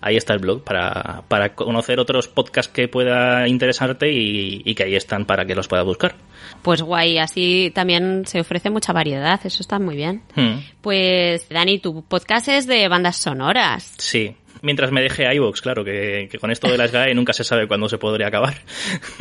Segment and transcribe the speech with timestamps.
[0.02, 4.84] ahí está el blog para, para conocer otros podcasts que pueda interesarte y, y, que
[4.84, 6.16] ahí están para que los puedas buscar.
[6.62, 10.22] Pues guay, así también se ofrece mucha variedad, eso está muy bien.
[10.36, 10.60] Hmm.
[10.82, 13.94] Pues Dani, tu podcast es de bandas sonoras.
[13.98, 17.44] Sí, mientras me deje iVoox, claro, que, que, con esto de las GAE nunca se
[17.44, 18.56] sabe cuándo se podría acabar.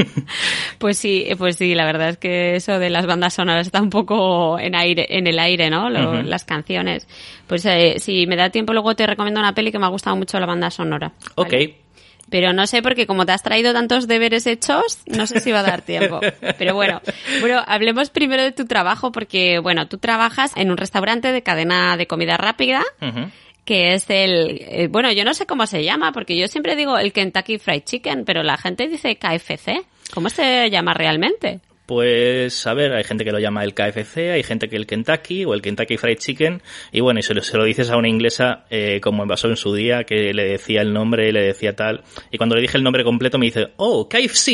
[0.79, 3.91] pues sí, pues sí, la verdad es que eso de las bandas sonoras está un
[3.91, 5.91] poco en aire, en el aire, ¿no?
[5.91, 6.23] Lo, uh -huh.
[6.25, 7.07] Las canciones.
[7.47, 10.17] Pues eh, si me da tiempo luego te recomiendo una peli que me ha gustado
[10.17, 11.13] mucho la banda sonora.
[11.37, 11.53] Ok.
[11.53, 11.86] ¿vale?
[12.29, 15.61] Pero no sé, porque como te has traído tantos deberes hechos, no sé si va
[15.61, 16.21] a dar tiempo.
[16.59, 17.01] Pero bueno,
[17.41, 21.97] bueno, hablemos primero de tu trabajo, porque, bueno, tú trabajas en un restaurante de cadena
[21.97, 22.83] de comida rápida.
[23.01, 23.31] Uh -huh
[23.67, 26.97] que es el, eh, bueno, yo no sé cómo se llama, porque yo siempre digo
[26.99, 29.85] el Kentucky Fried Chicken, pero la gente dice KFC.
[30.15, 31.59] ¿Cómo se llama realmente?
[31.87, 35.45] Pues, a ver, hay gente que lo llama el KFC, hay gente que el Kentucky
[35.45, 36.61] o el Kentucky Fried Chicken,
[36.91, 39.49] y bueno, y se lo, se lo dices a una inglesa, eh, como me pasó
[39.49, 42.03] en su día, que le decía el nombre, le decía tal,
[42.33, 44.49] y cuando le dije el nombre completo me dice, oh, KFC.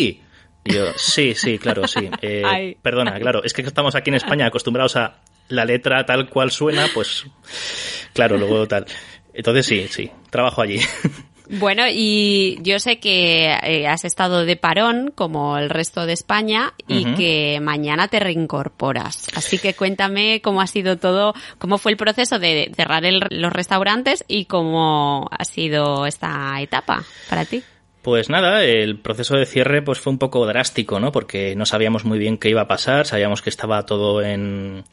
[0.65, 2.09] Y yo, sí, sí, claro, sí.
[2.23, 6.51] Eh, perdona, claro, es que estamos aquí en España acostumbrados a la letra tal cual
[6.51, 7.27] suena, pues
[8.13, 8.87] claro, luego tal.
[9.35, 10.79] Entonces sí, sí, trabajo allí.
[11.53, 16.73] Bueno, y yo sé que eh, has estado de parón como el resto de España
[16.89, 17.17] y uh -huh.
[17.17, 19.29] que mañana te reincorporas.
[19.35, 23.53] Así que cuéntame cómo ha sido todo, cómo fue el proceso de cerrar el, los
[23.53, 27.63] restaurantes y cómo ha sido esta etapa para ti.
[28.01, 31.13] Pues nada, el proceso de cierre pues fue un poco drástico, ¿no?
[31.13, 34.85] Porque no sabíamos muy bien qué iba a pasar, sabíamos que estaba todo en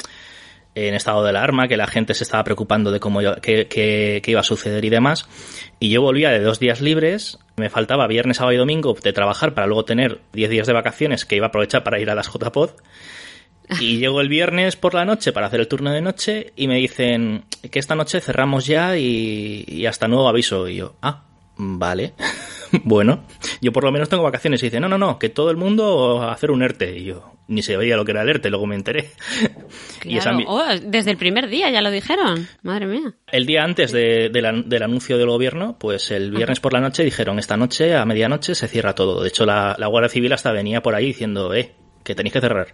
[0.75, 4.31] en estado de alarma, que la gente se estaba preocupando de cómo qué, qué, qué,
[4.31, 5.27] iba a suceder y demás.
[5.79, 9.53] Y yo volvía de dos días libres, me faltaba viernes, sábado y domingo de trabajar
[9.53, 12.31] para luego tener diez días de vacaciones que iba a aprovechar para ir a las
[12.31, 12.71] JPod.
[13.79, 16.77] Y llego el viernes por la noche para hacer el turno de noche y me
[16.77, 20.67] dicen que esta noche cerramos ya y, y hasta nuevo aviso.
[20.67, 21.25] Y yo, ah,
[21.59, 22.13] vale.
[22.83, 23.25] bueno,
[23.61, 24.61] yo por lo menos tengo vacaciones.
[24.63, 26.97] Y dice, no, no, no, que todo el mundo a hacer un ERTE.
[26.97, 29.11] Y yo, ni se veía lo que era el ERTE, luego me enteré.
[29.39, 29.67] Claro.
[30.05, 30.37] y esa...
[30.47, 32.47] oh, desde el primer día ya lo dijeron.
[32.63, 33.13] Madre mía.
[33.31, 36.79] El día antes de, de la, del anuncio del gobierno, pues el viernes por la
[36.79, 39.21] noche dijeron, esta noche a medianoche se cierra todo.
[39.21, 42.41] De hecho, la, la Guardia Civil hasta venía por ahí diciendo, eh, que tenéis que
[42.41, 42.73] cerrar.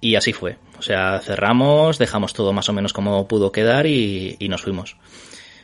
[0.00, 0.58] Y así fue.
[0.78, 4.96] O sea, cerramos, dejamos todo más o menos como pudo quedar y, y nos fuimos.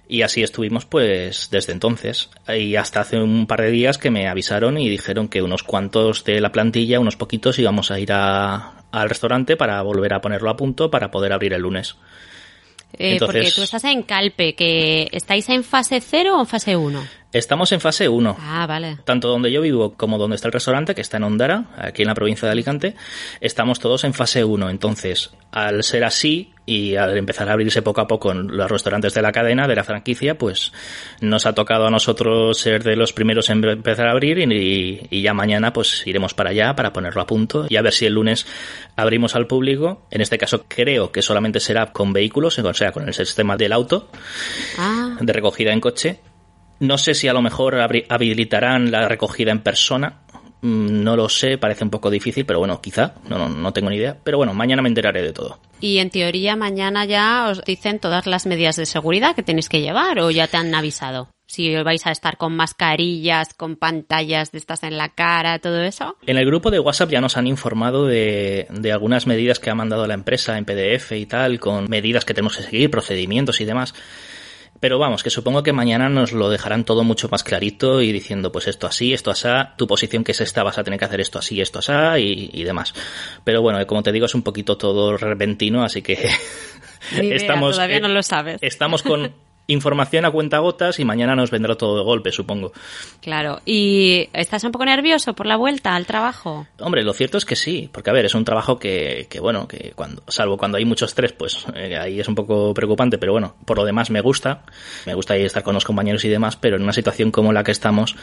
[0.07, 2.31] Y así estuvimos pues desde entonces.
[2.49, 6.25] Y hasta hace un par de días que me avisaron y dijeron que unos cuantos
[6.25, 10.51] de la plantilla, unos poquitos, íbamos a ir a, al restaurante para volver a ponerlo
[10.51, 11.97] a punto para poder abrir el lunes.
[12.93, 16.77] Eh, Entonces, porque tú estás en Calpe, que ¿estáis en fase 0 o en fase
[16.77, 17.05] 1?
[17.35, 18.37] Estamos en fase 1.
[18.39, 18.99] Ah, vale.
[19.05, 22.09] Tanto donde yo vivo como donde está el restaurante, que está en Ondara, aquí en
[22.09, 22.95] la provincia de Alicante,
[23.41, 24.71] estamos todos en fase 1.
[24.71, 29.15] Entonces, al ser así y al empezar a abrirse poco a poco en los restaurantes
[29.15, 30.73] de la cadena, de la franquicia, pues
[31.21, 35.23] nos ha tocado a nosotros ser de los primeros en empezar a abrir y, y
[35.23, 38.13] ya mañana pues iremos para allá para ponerlo a punto y a ver si el
[38.13, 38.47] lunes
[38.95, 40.07] abrimos al público.
[40.13, 43.73] En este caso creo que solamente será con vehículos, o sea, con el sistema del
[43.73, 44.09] auto
[44.79, 45.17] ah.
[45.21, 46.21] de recogida en coche
[46.81, 47.77] no sé si a lo mejor
[48.09, 50.21] habilitarán la recogida en persona.
[50.63, 53.91] Mm, no lo sé, parece un poco difícil, pero bueno, quizá, no, no, no, tengo
[53.91, 54.17] ni idea.
[54.25, 55.61] Pero bueno, mañana me enteraré de todo.
[55.79, 59.83] Y en teoría mañana ya os dicen todas las medidas de seguridad que tenéis que
[59.83, 61.29] llevar o ya te han avisado.
[61.47, 66.17] si vais a estar con mascarillas, con pantallas de estas en la cara, todo eso.
[66.27, 69.75] En el grupo de WhatsApp ya nos han informado de, de algunas medidas que ha
[69.75, 73.67] mandado la empresa en PDF y tal, con medidas que tenemos que seguir, procedimientos y
[73.67, 73.95] demás.
[74.81, 78.53] Pero vamos, que supongo que mañana nos lo dejarán todo mucho más clarito y diciendo,
[78.53, 81.21] pues esto así, esto así, tu posición que es esta, vas a tener que hacer
[81.21, 82.93] esto así, esto así y, y demás.
[83.45, 86.19] Pero bueno, como te digo, es un poquito todo repentino, así que
[87.13, 88.59] estamos, todavía no lo sabes.
[88.63, 89.33] Estamos con
[89.67, 92.73] información a cuenta gotas y mañana nos vendrá todo de golpe, supongo.
[93.21, 93.61] Claro.
[93.65, 96.67] ¿Y estás un poco nervioso por la vuelta al trabajo?
[96.81, 99.67] Hombre, lo cierto es que sí, porque a ver, es un trabajo que, que bueno,
[99.67, 103.33] que cuando, salvo cuando hay mucho estrés, pues eh, ahí es un poco preocupante, pero
[103.33, 104.63] bueno, por lo demás me gusta,
[105.07, 107.73] me gusta estar con los compañeros y demás, pero en una situación como la que
[107.73, 108.17] estamos,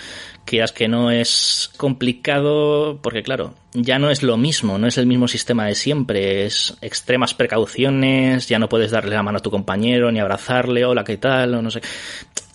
[0.46, 5.08] quieras que no es complicado, porque claro, ya no es lo mismo, no es el
[5.08, 9.50] mismo sistema de siempre, es extremas precauciones, ya no puedes darle la mano a tu
[9.50, 11.31] compañero, ni abrazarle, hola, ¿qué tal?
[11.32, 11.82] O no sé.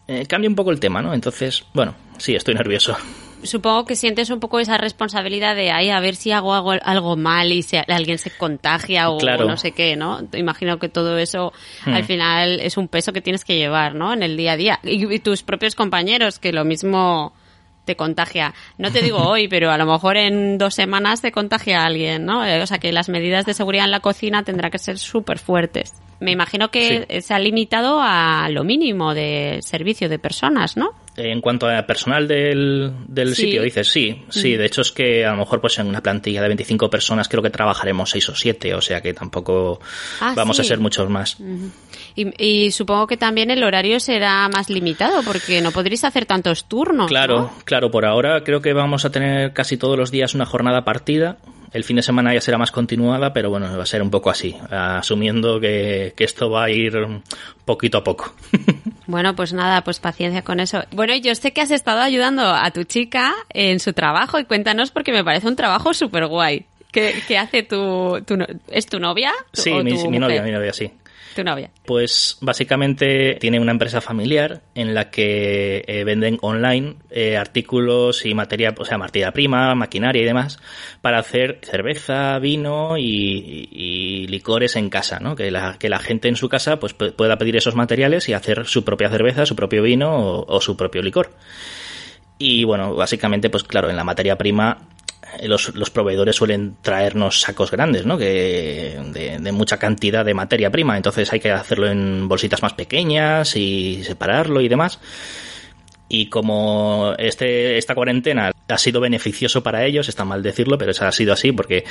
[0.09, 1.13] Eh, cambia un poco el tema, ¿no?
[1.13, 2.97] Entonces, bueno, sí, estoy nervioso.
[3.43, 7.53] Supongo que sientes un poco esa responsabilidad de ahí a ver si hago algo, mal
[7.53, 10.21] y si alguien se contagia o, no sé qué, ¿no?
[10.33, 11.53] Imagino que todo eso
[11.85, 12.07] al hmm.
[12.07, 14.13] final es un peso que tienes que llevar, ¿no?
[14.13, 14.81] En el día a día.
[14.83, 17.35] y tus propios compañeros, que lo mismo
[17.87, 18.53] te contagia.
[18.77, 22.27] No te digo hoy, pero a lo mejor en dos semanas te contagia a alguien,
[22.27, 22.45] ¿no?
[22.45, 25.39] Eh, o sea que las medidas de seguridad en la cocina tendrán que ser súper
[25.39, 25.95] fuertes.
[26.21, 30.95] Me imagino que se ha limitado a lo mínimo de servicio de personas, ¿no?
[31.17, 35.31] En cuanto a personal del, del sitio, dices, sí, sí, de hecho es que a
[35.31, 38.75] lo mejor pues en una plantilla de 25 personas creo que trabajaremos 6 o 7,
[38.75, 39.81] o sea que tampoco
[40.21, 41.39] ah, vamos a ser muchos más.
[42.15, 47.09] y, supongo que también el horario será más limitado porque no podréis hacer tantos turnos.
[47.09, 50.85] Claro, claro, por ahora creo que vamos a tener casi todos los días una jornada
[50.85, 51.39] partida.
[51.73, 54.31] El fin de semana ya será más continuada, pero bueno, va a ser un poco
[54.31, 56.95] así, asumiendo que, que esto va a ir
[57.65, 58.35] poquito a poco.
[59.09, 60.83] Bueno, pues nada, pues paciencia con eso.
[60.91, 64.91] Bueno, yo sé que has estado ayudando a tu chica en su trabajo y cuéntanos
[64.91, 66.65] porque me parece un trabajo súper guay.
[66.91, 68.21] ¿Qué, hace tu,
[68.67, 69.33] ¿Es tu novia?
[69.53, 70.91] Sí, mi, mi novia, mi novia, sí
[71.45, 71.71] novia?
[71.85, 78.35] Pues básicamente tiene una empresa familiar en la que eh, venden online eh, artículos y
[78.35, 80.59] materia, o sea, materia prima, maquinaria y demás,
[81.01, 85.37] para hacer cerveza, vino y, licores en casa, ¿no?
[85.37, 88.67] Que la, que la gente en su casa pues pueda pedir esos materiales y hacer
[88.67, 91.31] su propia cerveza, su propio vino o su propio licor.
[92.39, 94.79] Y bueno, básicamente, pues claro, en la materia prima
[95.43, 98.19] los, los, proveedores suelen traernos sacos grandes, ¿no?
[98.19, 100.97] Que de, de, mucha cantidad de materia prima.
[100.97, 104.99] Entonces hay que hacerlo en bolsitas más pequeñas y separarlo y demás
[106.09, 111.05] y como este, esta cuarentena ha sido beneficioso para ellos, está mal decirlo, pero eso
[111.05, 111.85] ha sido así porque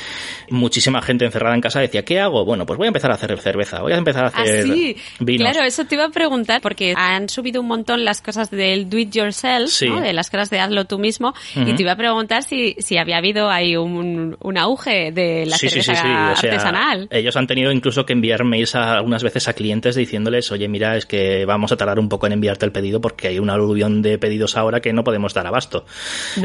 [0.50, 2.44] muchísima gente encerrada en casa decía, ¿qué hago?
[2.44, 5.24] Bueno, pues voy a empezar a hacer cerveza, voy a empezar a hacer ¿Ah?
[5.24, 8.98] Claro, eso te iba a preguntar porque han subido un montón las cosas del do
[8.98, 12.76] it yourself, de las cosas de hazlo tú mismo, y te iba a preguntar si,
[12.78, 17.08] si había habido ahí un, un auge de la cerveza artesanal.
[17.10, 21.06] ellos han tenido incluso que enviar mails algunas veces a clientes diciéndoles, oye, mira, es
[21.06, 24.18] que vamos a tardar un poco en enviarte el pedido porque hay una aluvión de
[24.18, 25.86] pedidos ahora que no podemos dar abasto.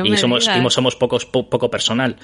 [0.03, 2.15] y somos, somos pocos, poco personal.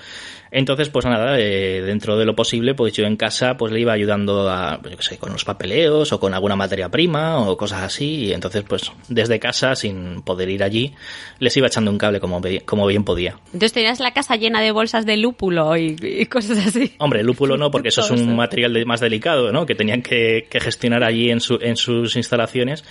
[0.52, 3.94] Entonces, pues nada, eh, dentro de lo posible, pues yo en casa pues le iba
[3.94, 7.58] ayudando a, pues yo qué sé, con los papeleos o con alguna materia prima o
[7.58, 8.26] cosas así.
[8.26, 10.94] Y entonces, pues desde casa, sin poder ir allí,
[11.40, 13.38] les iba echando un cable como, como bien podía.
[13.48, 16.94] Entonces tenías la casa llena de bolsas de lúpulo y, cosas así.
[17.00, 19.66] Hombre, lúpulo no, porque eso es un material más delicado, ¿no?
[19.66, 22.84] Que tenían que, que gestionar allí en, su, en sus instalaciones.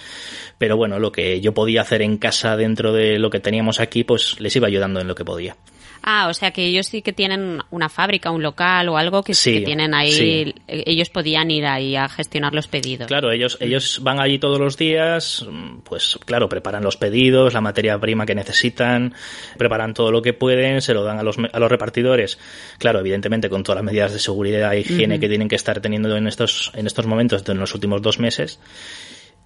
[0.59, 4.05] Pero bueno, lo que yo podía hacer en casa dentro de lo que teníamos aquí,
[4.05, 5.57] pues les iba ayudando en lo que podía.
[6.03, 9.35] Ah, o sea que ellos sí que tienen una fábrica, un local o algo que
[9.35, 10.55] sí, que tienen ahí.
[10.67, 13.09] Ellos podían ir ahí a gestionar los pedidos.
[13.09, 15.47] Claro, ellos, ellos van allí todos los días,
[15.85, 19.15] pues claro, preparan los pedidos, la materia prima que necesitan,
[19.59, 22.39] preparan todo lo que pueden, se lo dan a los, a los repartidores.
[22.79, 26.17] Claro, evidentemente con todas las medidas de seguridad e higiene que tienen que estar teniendo
[26.17, 28.61] en estos, en estos momentos, en los últimos dos meses.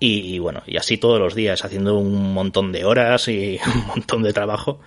[0.02, 4.22] Y, bueno, y así todos los días, haciendo un montón de horas y un montón
[4.22, 4.80] de trabajo.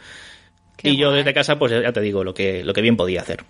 [0.83, 3.43] Y yo desde casa, pues ya te digo, lo que, lo que bien podía hacer.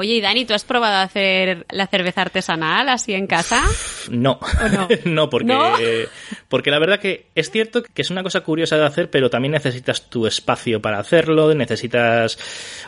[0.00, 3.62] Oye, y Dani, ¿tú has probado a hacer la cerveza artesanal así en casa?
[4.08, 4.40] No,
[4.72, 4.88] no?
[5.04, 6.08] no, porque,
[6.48, 9.52] porque la verdad que es cierto que es una cosa curiosa de hacer, pero también
[9.52, 12.38] necesitas tu espacio para hacerlo, necesitas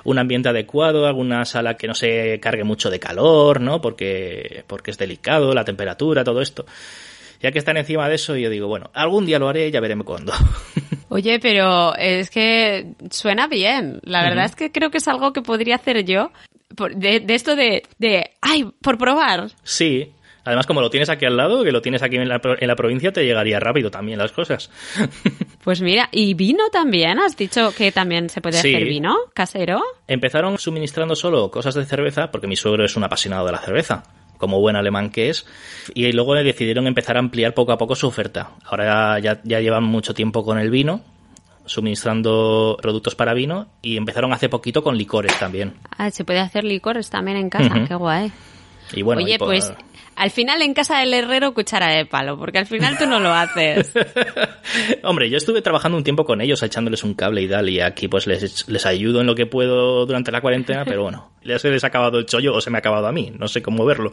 [0.04, 3.82] un ambiente adecuado, alguna sala que no se cargue mucho de calor, ¿no?
[3.82, 6.64] Porque, porque es delicado, la temperatura, todo esto
[7.42, 10.06] ya que están encima de eso, yo digo, bueno, algún día lo haré, ya veremos
[10.06, 10.32] cuándo.
[11.08, 14.00] Oye, pero es que suena bien.
[14.04, 16.30] La verdad es que creo que es algo que podría hacer yo.
[16.96, 19.50] De, esto de, de, ay, por probar.
[19.62, 20.12] Sí,
[20.44, 22.74] Además, como lo tienes aquí al lado, que lo tienes aquí en la, en la
[22.74, 24.70] provincia, te llegaría rápido también las cosas.
[25.62, 27.20] Pues mira, ¿y vino también?
[27.20, 28.74] ¿Has dicho que también se puede Sí.
[28.74, 29.80] hacer vino casero?
[30.08, 34.02] Empezaron suministrando solo cosas de cerveza, porque mi suegro es un apasionado de la cerveza,
[34.42, 35.46] como buen alemán que es,
[35.94, 38.50] y luego decidieron empezar a ampliar poco a poco su oferta.
[38.64, 41.00] Ahora ya, ya llevan mucho tiempo con el vino,
[41.64, 45.74] suministrando productos para vino, y empezaron hace poquito con licores también.
[45.96, 48.32] Ah, se puede hacer licores también en casa, qué guay.
[48.92, 49.72] Y bueno, Oye, y pues
[50.16, 53.32] al final en casa del herrero cuchara de palo, porque al final tú no lo
[53.32, 53.92] haces.
[55.04, 58.08] Hombre, yo estuve trabajando un tiempo con ellos, echándoles un cable y tal, y aquí
[58.08, 61.70] pues les, les ayudo en lo que puedo durante la cuarentena, pero bueno, ya se
[61.70, 63.84] les ha acabado el chollo o se me ha acabado a mí, no sé cómo
[63.84, 64.12] verlo.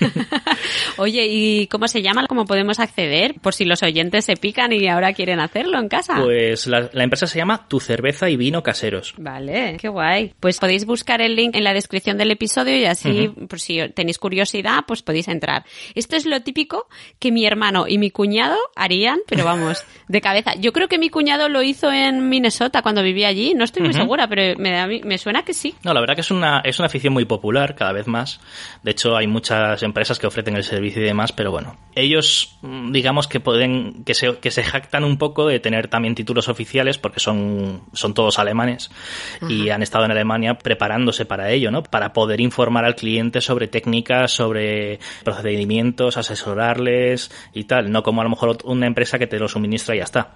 [0.96, 2.26] Oye, ¿y cómo se llama?
[2.26, 3.34] ¿Cómo podemos acceder?
[3.40, 6.16] Por si los oyentes se pican y ahora quieren hacerlo en casa.
[6.22, 9.14] Pues la, la empresa se llama Tu Cerveza y Vino Caseros.
[9.18, 10.32] Vale, qué guay.
[10.40, 14.18] Pues podéis buscar el link en la descripción del episodio y así, por si tenéis
[14.18, 15.64] curiosidad, pues podéis entrar.
[15.94, 16.86] Esto es lo típico
[17.18, 20.54] que mi hermano y mi cuñado harían, pero vamos, de cabeza.
[20.56, 23.94] Yo creo que mi cuñado lo hizo en Minnesota cuando vivía allí, no estoy muy
[23.94, 25.74] segura, pero me, da- me suena que sí.
[25.82, 28.40] No, la verdad que es una, es una afición muy popular cada vez más.
[28.82, 32.90] De hecho, hay muchas empresas que ofrecen el servicio y demás, pero bueno, ellos mm,
[32.90, 36.98] digamos que pueden, que se, que se jactan un poco de tener también títulos oficiales
[36.98, 38.90] porque son, son todos alemanes
[39.48, 41.82] y han estado en Alemania preparándose para ello, ¿no?
[41.82, 48.24] Para poder informar al cliente sobre técnicas, sobre procedimientos, asesorarles y tal, no como a
[48.24, 50.34] lo mejor una empresa que te lo suministra y ya está.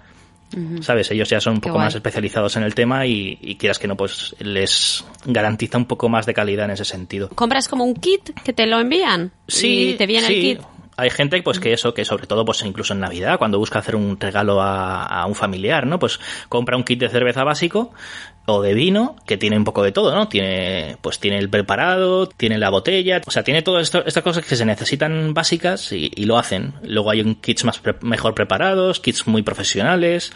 [0.81, 1.11] ¿Sabes?
[1.11, 3.95] Ellos ya son un poco más especializados en el tema y, y quieras que no,
[3.95, 7.29] pues les garantiza un poco más de calidad en ese sentido.
[7.29, 9.31] ¿Compras como un kit que te lo envían?
[9.47, 10.33] Sí, Y te viene sí.
[10.33, 10.67] el kit.
[10.97, 13.95] Hay gente pues que eso, que sobre todo pues incluso en Navidad, cuando busca hacer
[13.95, 15.97] un regalo a, a un familiar, ¿no?
[15.97, 17.93] Pues compra un kit de cerveza básico
[18.49, 20.27] o de vino que tiene un poco de todo, ¿no?
[20.27, 24.55] Tiene pues tiene el preparado, tiene la botella, o sea, tiene todas estas cosas que
[24.55, 26.73] se necesitan básicas y, y lo hacen.
[26.83, 30.31] Luego hay un kits más pre- mejor preparados, kits muy profesionales.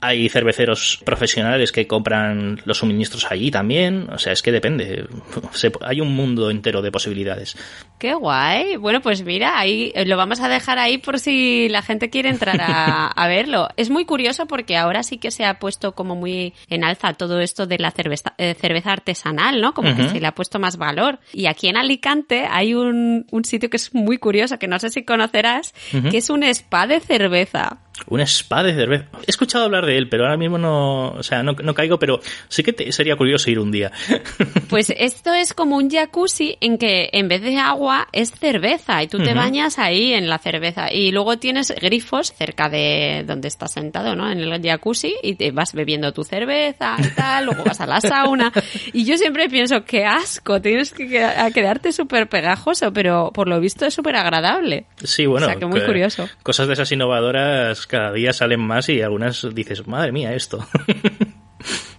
[0.00, 4.08] Hay cerveceros profesionales que compran los suministros allí también.
[4.12, 5.06] O sea, es que depende.
[5.52, 7.56] Se- hay un mundo entero de posibilidades.
[7.98, 8.76] Qué guay.
[8.76, 12.28] Bueno, pues mira, ahí eh, lo vamos a dejar ahí por si la gente quiere
[12.28, 13.68] entrar a, a verlo.
[13.76, 17.40] Es muy curioso porque ahora sí que se ha puesto como muy en alza todo
[17.40, 19.72] esto de la cerveza, eh, cerveza artesanal, ¿no?
[19.72, 21.18] Como que se le ha puesto más valor.
[21.32, 24.90] Y aquí en Alicante hay un, un sitio que es muy curioso, que no sé
[24.90, 25.72] si conocerás,
[26.10, 27.78] que es un spa de cerveza.
[28.08, 29.06] Un spa de cerveza.
[29.26, 32.20] He escuchado hablar de él, pero ahora mismo no, o sea, no, no caigo, pero
[32.48, 33.90] sí que te- sería curioso ir un día.
[34.68, 39.06] Pues esto es como un jacuzzi en que en vez de agua es cerveza y
[39.06, 43.72] tú te bañas ahí en la cerveza y luego tienes grifos cerca de donde estás
[43.72, 44.28] sentado, ¿no?
[44.30, 48.00] En el jacuzzi y te vas bebiendo tu cerveza y tal, luego vas a la
[48.00, 48.52] sauna
[48.92, 51.06] y yo siempre pienso, qué asco, tienes que
[51.54, 54.86] quedarte súper pegajoso, pero por lo visto es súper agradable.
[55.04, 55.46] Sí, bueno.
[55.46, 56.28] O sea, que muy curioso.
[56.42, 60.66] Cosas de esas innovadoras cada día salen más y algunas dices, madre mía, esto.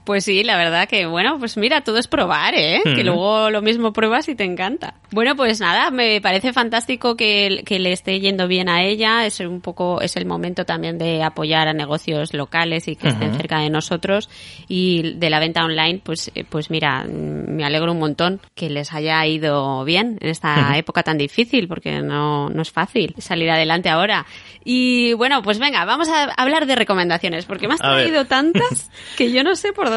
[0.08, 2.80] Pues sí, la verdad que, bueno, pues mira, todo es probar, ¿eh?
[2.96, 4.94] Que luego lo mismo pruebas y te encanta.
[5.12, 9.26] Bueno, pues nada, me parece fantástico que, que le esté yendo bien a ella.
[9.26, 13.34] Es un poco, es el momento también de apoyar a negocios locales y que estén
[13.36, 14.30] cerca de nosotros.
[14.70, 18.94] Y de la venta online, pues, eh, pues mira, me alegro un montón que les
[18.94, 20.80] haya ido bien en esta Ujú.
[20.80, 24.26] época tan difícil, porque no, no es fácil salir adelante ahora.
[24.64, 29.32] Y bueno, pues venga, vamos a hablar de recomendaciones, porque me has traído tantas que
[29.32, 29.97] yo no sé por dónde,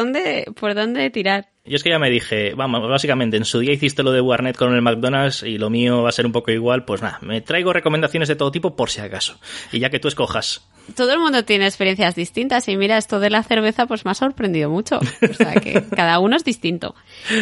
[0.59, 1.51] por dónde tirar.
[1.63, 4.57] Yo es que ya me dije, vamos, básicamente en su día hiciste lo de Warnet
[4.57, 7.39] con el McDonald's y lo mío va a ser un poco igual, pues nada, me
[7.41, 9.39] traigo recomendaciones de todo tipo por si acaso.
[9.71, 10.67] Y ya que tú escojas.
[10.95, 14.15] Todo el mundo tiene experiencias distintas y mira, esto de la cerveza pues me ha
[14.15, 14.97] sorprendido mucho.
[14.97, 16.95] O sea que cada uno es distinto.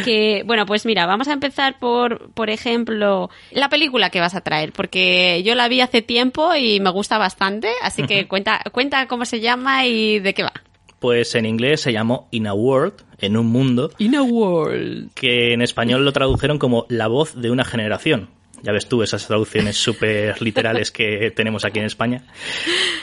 [0.03, 4.41] Que, bueno, pues mira, vamos a empezar por, por ejemplo, la película que vas a
[4.41, 9.07] traer, porque yo la vi hace tiempo y me gusta bastante, así que cuenta, cuenta
[9.07, 10.51] cómo se llama y de qué va.
[10.99, 15.11] Pues en inglés se llamó In a World, en un mundo, In a World.
[15.13, 18.29] que en español lo tradujeron como La voz de una generación.
[18.61, 22.23] Ya ves tú esas traducciones súper literales que tenemos aquí en España.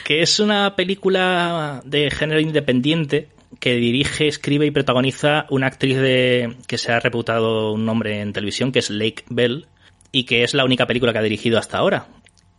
[0.04, 6.56] Que es una película de género independiente que dirige, escribe y protagoniza una actriz de,
[6.66, 9.66] que se ha reputado un nombre en televisión, que es Lake Bell,
[10.12, 12.08] y que es la única película que ha dirigido hasta ahora.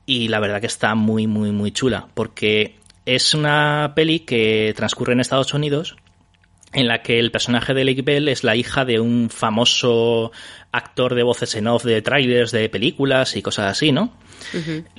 [0.06, 2.78] Y la verdad que está muy, muy, muy chula, porque
[3.08, 5.96] es una peli que transcurre en Estados Unidos
[6.74, 10.34] en la que el personaje de Lake Bell es la hija de un famoso
[10.74, 14.12] actor de voces en off de trailers de películas y cosas así, ¿no?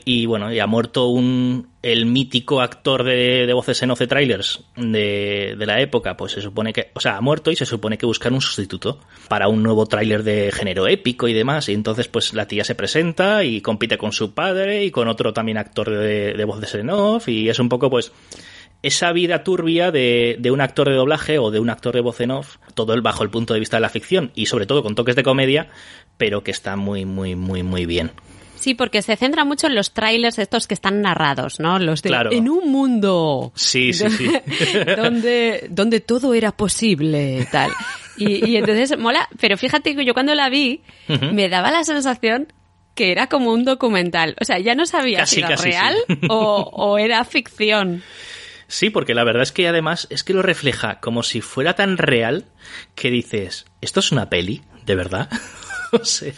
[0.07, 4.65] Y bueno, y ha muerto un, el mítico actor de, voces en off de trailers
[4.77, 7.97] de, de, la época, pues se supone que, o sea, ha muerto y se supone
[7.97, 11.69] que buscan un sustituto para un nuevo tráiler de género épico y demás.
[11.69, 15.33] Y entonces, pues la tía se presenta y compite con su padre y con otro
[15.33, 18.13] también actor de, de voces en off y es un poco, pues,
[18.83, 22.21] esa vida turbia de, de, un actor de doblaje o de un actor de voz
[22.21, 24.83] en off, todo el bajo el punto de vista de la ficción y sobre todo
[24.83, 25.69] con toques de comedia,
[26.17, 28.13] pero que está muy, muy, muy, muy bien.
[28.59, 31.79] Sí, porque se centra mucho en los trailers estos que están narrados, ¿no?
[31.79, 32.33] Los de Claro.
[32.33, 34.31] en un mundo Sí, sí, sí.
[34.97, 37.71] donde, donde todo era posible, tal.
[38.17, 40.83] Y, y entonces mola, pero fíjate que yo cuando la vi
[41.33, 42.53] me daba la sensación
[42.95, 44.35] que era como un documental.
[44.41, 46.19] O sea, ya no sabía Casi, si era casi, real sí.
[46.29, 48.03] o, o era ficción.
[48.67, 51.97] Sí, porque la verdad es que además es que lo refleja como si fuera tan
[51.97, 52.47] real
[52.97, 54.62] que dices, ¿esto es una peli?
[54.85, 55.31] ¿De verdad?
[56.00, 56.33] o sea,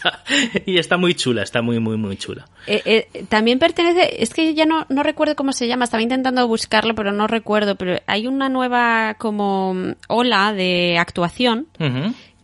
[0.67, 2.47] y está muy chula, está muy, muy, muy chula.
[2.67, 6.47] Eh, eh, también pertenece, es que ya no, no recuerdo cómo se llama, estaba intentando
[6.47, 9.75] buscarlo, pero no recuerdo, pero hay una nueva como
[10.09, 11.67] ola de actuación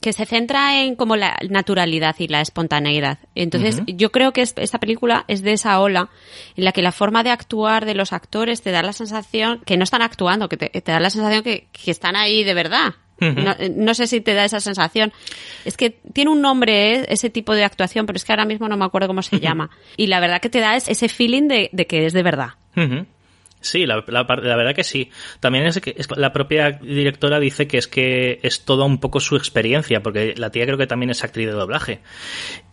[0.00, 3.18] que se centra en como la naturalidad y la espontaneidad.
[3.34, 6.10] Entonces, yo creo que es- esta película es de esa ola
[6.56, 9.76] en la que la forma de actuar de los actores te da la sensación que
[9.76, 12.94] no están actuando, que te, te da la sensación que, que están ahí de verdad.
[13.18, 15.12] No, no sé si te da esa sensación.
[15.64, 17.06] Es que tiene un nombre ¿eh?
[17.08, 19.70] ese tipo de actuación, pero es que ahora mismo no me acuerdo cómo se llama.
[19.96, 22.50] Y la verdad que te da es ese feeling de, de que es de verdad.
[23.62, 25.10] Sí, la, la par- la verdad que sí.
[25.40, 29.18] También es que es- la propia directora dice que es que es toda un poco
[29.18, 32.00] su experiencia, porque la tía creo que también es actriz de doblaje.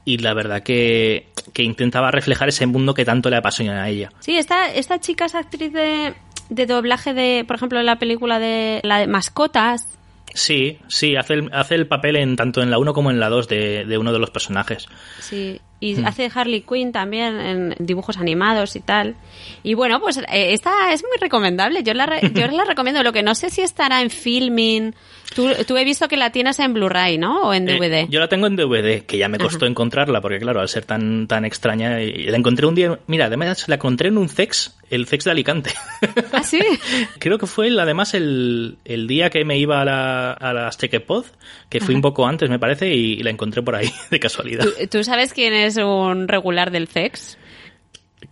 [0.06, 4.12] Y la verdad que, que intentaba reflejar ese mundo que tanto le apasiona a ella.
[4.20, 6.14] Sí, esta, esta chica es actriz de,
[6.50, 9.88] de doblaje de, por ejemplo, en la película de la de mascotas.
[10.34, 13.30] Sí, sí, hace el, hace el papel en tanto en la 1 como en la
[13.30, 14.88] 2 de, de uno de los personajes.
[15.20, 19.16] Sí, y hace Harley Quinn también en dibujos animados y tal.
[19.64, 20.24] Y bueno, pues eh,
[20.54, 21.84] esta es muy recomendable.
[21.84, 23.04] Yo la, re- yo la recomiendo.
[23.04, 24.96] Lo que no sé si estará en filming.
[25.36, 27.42] Tú, tú he visto que la tienes en Blu-ray, ¿no?
[27.50, 28.08] O en Eh, DVD.
[28.10, 31.28] yo la tengo en DVD, que ya me costó encontrarla, porque claro, al ser tan,
[31.28, 35.26] tan extraña, la encontré un día, mira, además la encontré en un CEX, el CEX
[35.26, 35.72] de Alicante.
[36.32, 36.60] Ah, sí.
[37.20, 40.78] Creo que fue el- además el, el día que me iba a, la, a las
[40.78, 41.26] Chequepod,
[41.70, 44.64] que fui un poco antes, me parece, y, la encontré por ahí, de casualidad.
[44.66, 47.38] ¿Tú, tú sabes quién es un regular del sex?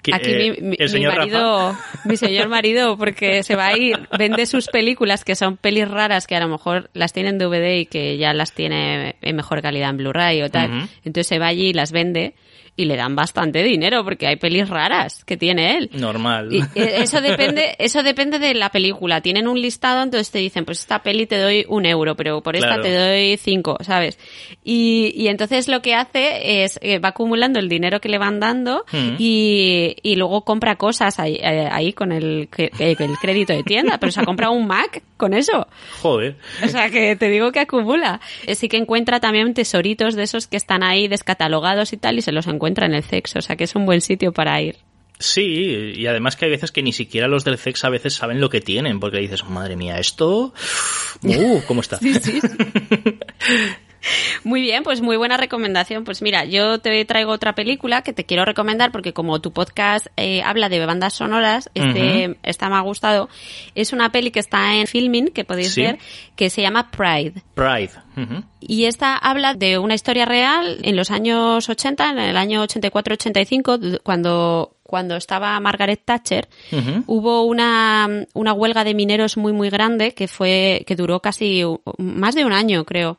[0.02, 2.00] Que, Aquí eh, mi, mi- el mi señor marido, Rafa.
[2.08, 6.28] mi señor marido, porque se va a ir, vende sus películas que son pelis raras
[6.28, 9.62] que a lo mejor las tiene en DVD y que ya las tiene en mejor
[9.62, 10.88] calidad en Blu-ray o tal.
[11.04, 12.36] Entonces se va allí y las vende
[12.78, 15.90] y le dan bastante dinero porque hay pelis raras que tiene él.
[15.94, 16.50] Normal.
[16.54, 19.22] Y eh, eso depende, eso depende de la película.
[19.22, 22.56] Tienen un listado, entonces te dicen, pues esta peli te doy un euro, pero por
[22.56, 22.84] esta Claro.
[22.84, 24.18] te doy cinco, ¿sabes?
[24.64, 28.40] Y, y entonces lo que hace es eh, va acumulando el dinero que le van
[28.40, 29.16] dando Mm.
[29.20, 33.98] y, y luego compra cosas ahí, eh, ahí con el, eh, el crédito de tienda,
[34.00, 35.68] pero se ha comprado un Mac con eso.
[36.02, 36.38] Joder.
[36.64, 38.22] O sea que te digo que acumula.
[38.56, 42.32] Sí que encuentra también tesoritos de esos que están ahí descatalogados y tal y se
[42.32, 43.40] los encuentra en el sexo.
[43.40, 44.78] O sea que es un buen sitio para ir.
[45.20, 48.42] Sí, y además que hay veces que ni siquiera los del CEX a veces saben
[48.42, 50.54] lo que tienen, porque dices, madre mía, esto...
[51.24, 52.00] Uh, ¿cómo está?
[52.22, 52.40] Sí.
[54.44, 56.04] Muy bien, pues muy buena recomendación.
[56.04, 60.08] Pues mira, yo te traigo otra película que te quiero recomendar porque como tu podcast
[60.18, 63.30] eh, habla de bandas sonoras, este, esta me ha gustado.
[63.76, 65.82] Es una peli que está en filming, que podéis Sí.
[65.84, 66.00] ver,
[66.36, 67.42] que se llama Pride.
[67.54, 67.92] Pride.
[68.60, 73.78] Y esta habla de una historia real en los años 80, en el año 84-85,
[73.78, 76.50] d- cuando, cuando estaba Margaret Thatcher,
[77.08, 81.64] hubo una, una huelga de mineros muy, muy grande que fue, que duró casi
[81.98, 83.18] más de un año, creo.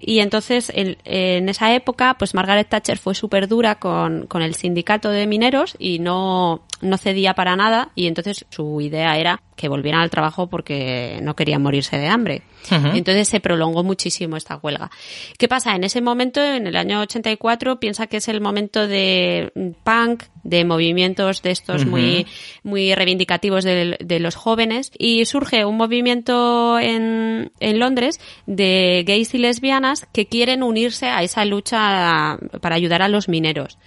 [0.00, 4.54] Y entonces, en, en esa época, pues Margaret Thatcher fue súper dura con, con el
[4.54, 7.90] sindicato de mineros y no, no cedía para nada.
[7.94, 12.42] Y entonces su idea era que volvieran al trabajo porque no querían morirse de hambre.
[12.70, 14.90] Entonces se prolongó muchísimo esta huelga.
[15.38, 15.76] ¿Qué pasa?
[15.76, 19.52] En ese momento, en el año 84, piensa que es el momento de
[19.84, 22.26] punk, de movimientos de estos muy,
[22.62, 29.34] muy reivindicativos de, de los jóvenes y surge un movimiento en, en Londres de gays
[29.34, 33.78] y lesbianas que quieren unirse a esa lucha para ayudar a los mineros.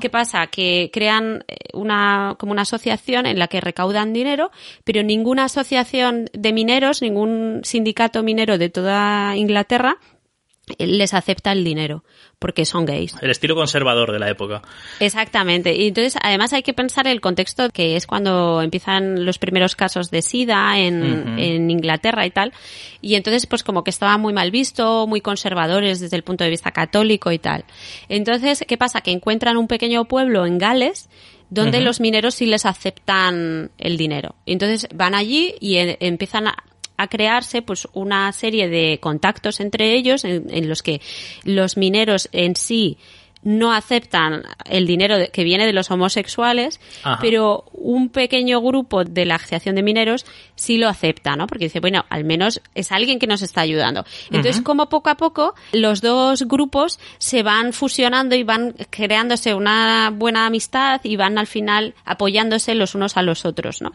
[0.00, 0.46] ¿Qué pasa?
[0.46, 4.50] Que crean eh, una, como una asociación en la que recaudan dinero,
[4.82, 9.96] pero ninguna asociación de mineros, ningún sindicato minero de toda Inglaterra
[10.78, 12.02] les acepta el dinero
[12.38, 13.14] porque son gays.
[13.20, 14.62] El estilo conservador de la época.
[14.98, 15.76] Exactamente.
[15.76, 20.10] Y entonces, además hay que pensar el contexto que es cuando empiezan los primeros casos
[20.10, 22.52] de SIDA en, en, Inglaterra y tal.
[23.00, 26.50] Y entonces, pues como que estaba muy mal visto, muy conservadores desde el punto de
[26.50, 27.64] vista católico y tal.
[28.08, 29.02] Entonces, ¿qué pasa?
[29.02, 31.08] Que encuentran un pequeño pueblo en Gales
[31.52, 34.34] donde los mineros sí les aceptan el dinero.
[34.46, 36.56] Entonces van allí y empiezan a,
[36.96, 41.02] a crearse pues una serie de contactos entre ellos en, los que
[41.44, 42.96] los mineros en sí
[43.42, 46.80] no aceptan el dinero que viene de los homosexuales,
[47.20, 50.24] pero un pequeño grupo de la Asociación de Mineros
[50.54, 51.46] sí lo acepta, ¿no?
[51.46, 54.04] Porque dice, bueno, al menos es alguien que nos está ayudando.
[54.30, 60.10] Entonces, como poco a poco los dos grupos se van fusionando y van creándose una
[60.14, 63.90] buena amistad y van al final apoyándose los unos a los otros, ¿no?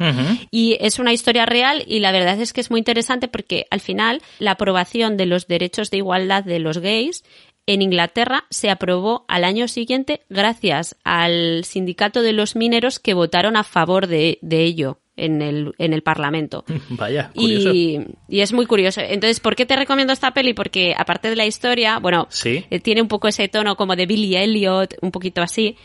[0.51, 3.79] Y es una historia real y la verdad es que es muy interesante porque al
[3.79, 7.23] final la aprobación de los derechos de igualdad de los gays
[7.67, 13.55] en Inglaterra se aprobó al año siguiente gracias al sindicato de los mineros que votaron
[13.57, 16.63] a favor de, ello en el, en el Parlamento.
[16.89, 17.73] Vaya, curioso.
[17.73, 19.01] Y, y, es muy curioso.
[19.01, 20.53] Entonces, ¿por qué te recomiendo esta peli?
[20.53, 24.35] Porque aparte de la historia, bueno, eh, tiene un poco ese tono como de Billy
[24.35, 25.75] Elliot, un poquito así,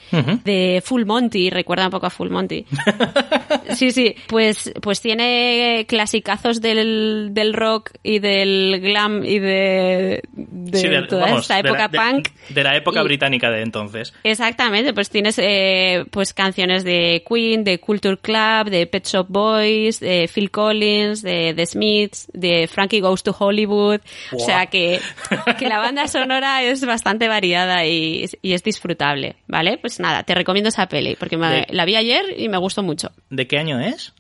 [0.45, 2.65] de Full Monty, recuerda un poco a Full Monty.
[3.75, 11.07] sí, sí, pues, pues tiene clasicazos del, del rock y del glam y de, de,
[11.09, 12.29] toda esta época punk.
[12.51, 14.13] De, la época británica de entonces.
[14.25, 20.01] Exactamente, pues tienes eh, pues canciones de Queen, de Culture Club, de Pet Shop Boys,
[20.01, 24.01] de Phil Collins, de The Smiths, de Frankie Goes to Hollywood.
[24.33, 25.01] O sea que,
[25.59, 29.79] que la banda sonora es bastante variada y, y, es disfrutable, ¿vale?
[29.79, 33.13] Pues nada, te recomiendo esa peli porque la vi ayer y me gustó mucho.
[33.31, 34.13] ¿De qué año es?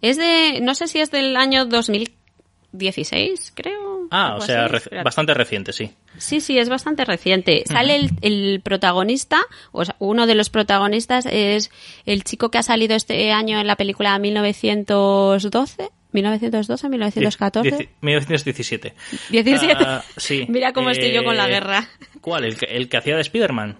[0.00, 3.93] Es de, no sé si es del año 2016, creo.
[4.10, 4.68] Ah, o sea,
[5.02, 5.90] bastante reciente, sí.
[6.18, 7.64] Sí, sí, es bastante reciente.
[7.66, 9.40] Sale el, el, protagonista,
[9.72, 11.70] o sea, uno de los protagonistas es
[12.06, 15.90] el chico que ha salido este año en la película 1912.
[16.12, 17.88] 1912, 1914.
[18.00, 18.94] 1917.
[19.30, 19.84] 17.
[20.16, 20.46] sí.
[20.48, 21.88] Mira cómo estoy yo con la eh, guerra.
[22.20, 22.44] ¿Cuál?
[22.44, 23.76] ¿El que, el que hacía de Spider-Man?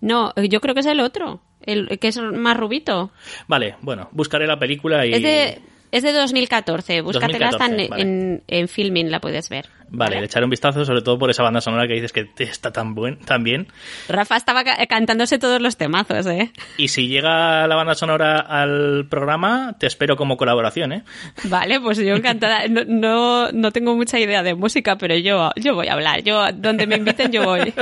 [0.00, 1.40] No, yo creo que es el otro.
[1.64, 3.12] El que es más rubito.
[3.46, 5.12] Vale, bueno, buscaré la película y.
[5.12, 5.60] Es de,
[5.92, 9.68] es de 2014, búscatela, 2014, está en, en, Filming, la puedes ver.
[9.90, 12.72] Vale, le echaré un vistazo, sobre todo por esa banda sonora que dices que está
[12.72, 13.68] tan, buen, tan bien.
[14.08, 16.50] Rafa estaba cantándose todos los temazos, ¿eh?
[16.78, 21.04] Y si llega la banda sonora al programa, te espero como colaboración, ¿eh?
[21.44, 22.66] Vale, pues yo encantada.
[22.68, 26.22] No, no, no tengo mucha idea de música, pero yo, yo voy a hablar.
[26.22, 27.74] Yo, donde me inviten, yo voy.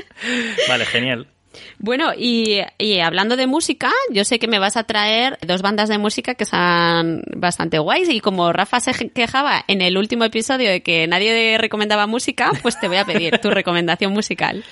[0.68, 1.28] vale, genial.
[1.78, 2.60] Bueno, y,
[3.02, 6.44] hablando de música, yo sé que me vas a traer dos bandas de música que
[6.44, 11.58] son bastante guays y como Rafa se quejaba en el último episodio de que nadie
[11.58, 14.64] recomendaba música, pues te voy a pedir tu recomendación musical.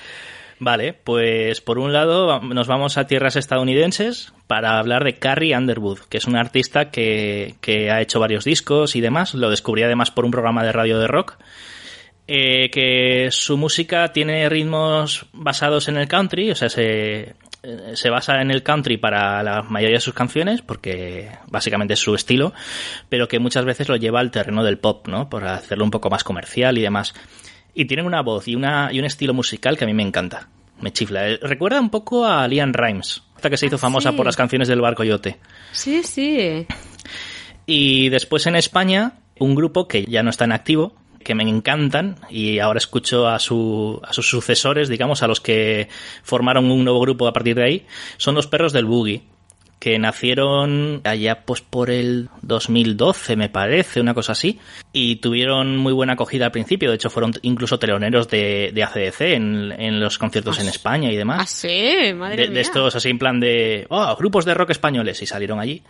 [0.62, 6.00] Vale, pues por un lado nos vamos a tierras estadounidenses para hablar de Carrie Underwood,
[6.00, 9.32] que es una artista que, que ha hecho varios discos y demás.
[9.32, 11.38] Lo descubrí además por un programa de radio de rock
[12.32, 18.08] eh, que su música tiene ritmos basados en el country, o sea, se, eh, se
[18.08, 22.52] basa en el country para la mayoría de sus canciones, porque básicamente es su estilo,
[23.08, 25.28] pero que muchas veces lo lleva al terreno del pop, ¿no?
[25.28, 27.14] Por hacerlo un poco más comercial y demás.
[27.74, 30.50] Y tienen una voz y, una, y un estilo musical que a mí me encanta.
[30.80, 31.30] Me chifla.
[31.30, 34.36] Eh, recuerda un poco a Lian Rimes, hasta que se hizo ah, famosa por las
[34.36, 35.38] canciones del Barco Yote.
[35.72, 36.64] Sí, sí.
[37.66, 42.16] Y después en España, un grupo que ya no está en activo, que me encantan
[42.30, 45.88] y ahora escucho a, su, a sus sucesores, digamos, a los que
[46.22, 49.22] formaron un nuevo grupo a partir de ahí, son los perros del boogie
[49.80, 54.60] que nacieron allá pues por el 2012 me parece, una cosa así,
[54.92, 59.20] y tuvieron muy buena acogida al principio, de hecho fueron incluso teloneros de, de ACDC
[59.22, 61.40] en, en, los conciertos en ah, España y demás.
[61.40, 65.22] Ah, sí, madre de, de estos así en plan de, oh, grupos de rock españoles
[65.22, 65.82] y salieron allí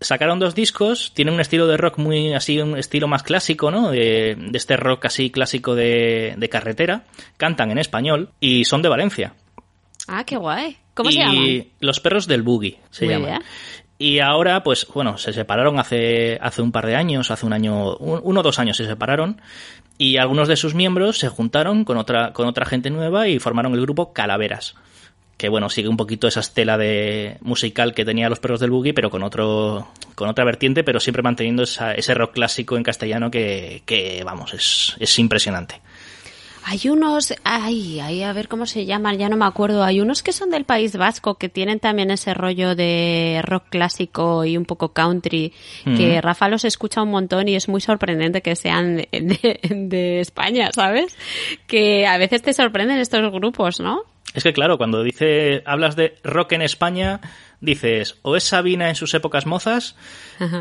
[0.00, 3.90] sacaron dos discos, tienen un estilo de rock muy así, un estilo más clásico, ¿no?
[3.90, 7.04] De, este rock así clásico de, de, carretera.
[7.36, 9.34] Cantan en español y son de Valencia.
[10.08, 10.76] Ah, qué guay.
[10.94, 11.66] ¿Cómo se llaman?
[11.80, 13.42] Los perros del boogie se llaman.
[13.98, 17.96] Y ahora, pues bueno, se separaron hace, hace un par de años, hace un año,
[17.96, 19.40] uno o dos años se separaron.
[19.98, 23.74] Y algunos de sus miembros se juntaron con otra, con otra gente nueva y formaron
[23.74, 24.74] el grupo Calaveras
[25.40, 28.92] que bueno, sigue un poquito esa estela de musical que tenía los perros del boogie,
[28.92, 33.82] pero con otro, con otra vertiente, pero siempre manteniendo ese rock clásico en castellano que,
[33.86, 35.80] que vamos, es, es impresionante.
[36.66, 39.82] Hay unos, ay, ay, a ver cómo se llaman, ya no me acuerdo.
[39.82, 44.44] Hay unos que son del País Vasco que tienen también ese rollo de rock clásico
[44.44, 45.54] y un poco country,
[45.96, 50.70] que Rafa los escucha un montón y es muy sorprendente que sean de, de España,
[50.74, 51.16] ¿sabes?
[51.66, 54.02] Que a veces te sorprenden estos grupos, ¿no?
[54.34, 57.20] Es que claro, cuando dice, hablas de rock en España,
[57.60, 59.96] dices, o es Sabina en sus épocas mozas,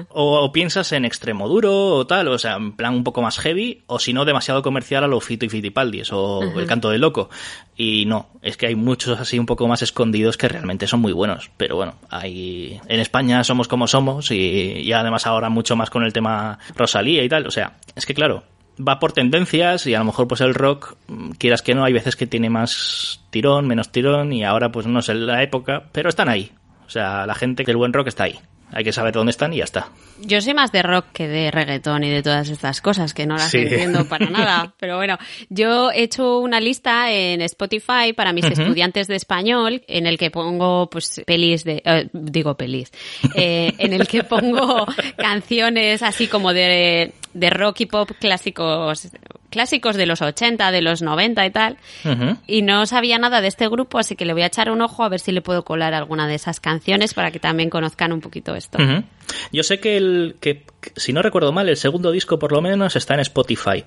[0.10, 3.38] o, o, piensas en extremo duro o tal, o sea, en plan un poco más
[3.38, 7.02] heavy, o si no, demasiado comercial a lo Fito y Fitipaldis, o el canto del
[7.02, 7.30] loco.
[7.76, 11.14] Y no, es que hay muchos así un poco más escondidos que realmente son muy
[11.14, 11.52] buenos.
[11.56, 16.04] Pero bueno, hay, en España somos como somos, y, y además ahora mucho más con
[16.04, 18.44] el tema Rosalía y tal, o sea, es que claro,
[18.80, 20.96] va por tendencias y a lo mejor pues el rock,
[21.38, 25.02] quieras que no, hay veces que tiene más tirón, menos tirón y ahora pues no
[25.02, 26.52] sé la época, pero están ahí.
[26.88, 28.40] O sea, la gente que el buen rock está ahí.
[28.72, 29.90] Hay que saber dónde están y ya está.
[30.22, 33.36] Yo soy más de rock que de reggaetón y de todas estas cosas, que no
[33.36, 33.60] las sí.
[33.60, 34.74] entiendo para nada.
[34.80, 35.18] Pero bueno,
[35.50, 38.60] yo he hecho una lista en Spotify para mis uh -huh.
[38.62, 42.92] estudiantes de español, en el que pongo pues pelis de, eh, digo pelis,
[43.36, 44.86] eh, en el que pongo
[45.18, 49.10] canciones así como de, de rock y pop clásicos
[49.50, 51.78] clásicos de los 80, de los 90 y tal.
[52.06, 52.38] Uh -huh.
[52.48, 55.04] Y no sabía nada de este grupo, así que le voy a echar un ojo
[55.04, 58.22] a ver si le puedo colar alguna de esas canciones para que también conozcan un
[58.22, 58.78] poquito esto.
[58.78, 59.04] Uh -huh.
[59.52, 60.64] Yo sé que el que
[60.96, 63.84] si no recuerdo mal, el segundo disco por lo menos está en Spotify.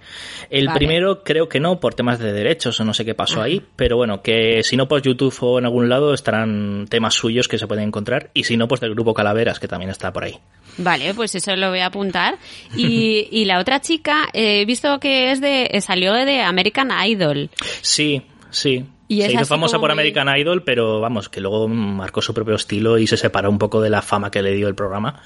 [0.50, 0.78] El vale.
[0.78, 3.44] primero creo que no, por temas de derechos o no sé qué pasó Ajá.
[3.44, 7.48] ahí, pero bueno, que si no por YouTube o en algún lado estarán temas suyos
[7.48, 10.24] que se pueden encontrar y si no, pues del grupo Calaveras, que también está por
[10.24, 10.38] ahí.
[10.78, 12.38] Vale, pues eso lo voy a apuntar.
[12.76, 17.50] Y, y la otra chica, he visto que es de salió de American Idol.
[17.82, 18.84] Sí, sí.
[19.08, 20.40] Y se hizo famosa por American muy...
[20.40, 23.90] Idol, pero vamos, que luego marcó su propio estilo y se separó un poco de
[23.90, 25.20] la fama que le dio el programa.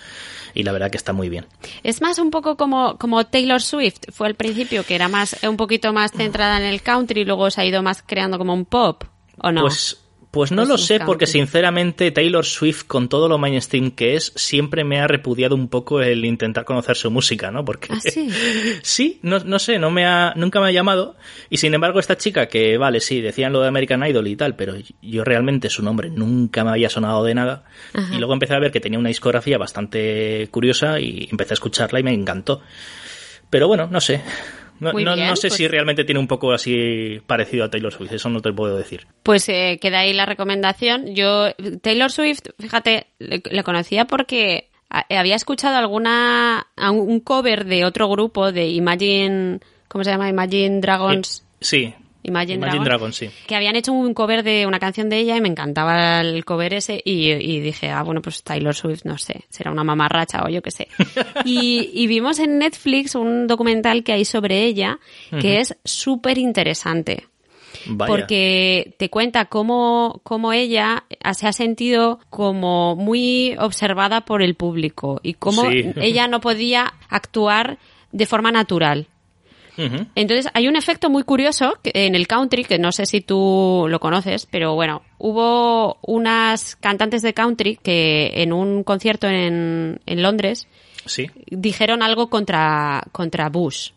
[0.56, 1.44] Y la verdad que está muy bien.
[1.82, 4.00] Es más un poco como, como Taylor Swift.
[4.10, 7.50] Fue al principio que era más un poquito más centrada en el country y luego
[7.50, 9.04] se ha ido más creando como un pop.
[9.42, 9.60] ¿O no?
[9.60, 9.98] Pues
[10.36, 14.84] pues no lo sé, porque sinceramente Taylor Swift, con todo lo mainstream que es, siempre
[14.84, 17.64] me ha repudiado un poco el intentar conocer su música, ¿no?
[17.64, 18.28] Porque ¿Ah, sí,
[18.82, 21.16] sí no, no sé, no me ha, nunca me ha llamado.
[21.48, 24.56] Y sin embargo, esta chica, que vale, sí, decían lo de American Idol y tal,
[24.56, 27.64] pero yo realmente su nombre nunca me había sonado de nada.
[27.94, 28.14] Ajá.
[28.14, 31.98] Y luego empecé a ver que tenía una discografía bastante curiosa y empecé a escucharla
[31.98, 32.60] y me encantó.
[33.48, 34.20] Pero bueno, no sé.
[34.80, 35.58] No, no, bien, no, sé pues...
[35.58, 39.06] si realmente tiene un poco así parecido a Taylor Swift, eso no te puedo decir.
[39.22, 41.14] Pues eh, queda ahí la recomendación.
[41.14, 48.08] Yo, Taylor Swift, fíjate, le, le conocía porque había escuchado alguna un cover de otro
[48.08, 50.28] grupo de Imagine, ¿cómo se llama?
[50.28, 51.44] Imagine Dragons.
[51.60, 51.94] Sí,
[52.26, 53.30] Imagine, Imagine Dragon, sí.
[53.46, 56.74] Que habían hecho un cover de una canción de ella y me encantaba el cover
[56.74, 60.48] ese y, y dije, ah, bueno, pues Taylor Swift, no sé, será una mamarracha o
[60.48, 60.88] yo qué sé.
[61.44, 64.98] y, y, vimos en Netflix un documental que hay sobre ella
[65.30, 65.60] que uh -huh.
[65.60, 67.28] es súper interesante.
[67.86, 68.08] Vaya.
[68.08, 75.20] Porque te cuenta cómo, cómo ella se ha sentido como muy observada por el público
[75.22, 75.92] y cómo sí.
[75.96, 77.78] ella no podía actuar
[78.12, 79.08] de forma natural.
[80.14, 84.00] Entonces hay un efecto muy curioso en el country, que no sé si tú lo
[84.00, 90.66] conoces, pero bueno, hubo unas cantantes de country que en un concierto en, en Londres
[91.04, 91.30] ¿Sí?
[91.46, 93.90] dijeron algo contra, contra Bush